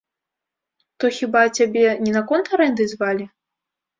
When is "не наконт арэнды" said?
2.07-2.83